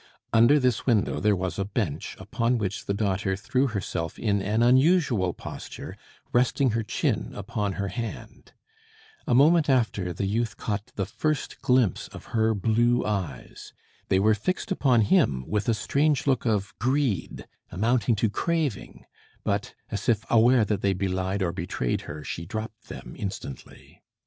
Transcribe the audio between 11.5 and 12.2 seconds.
glimpse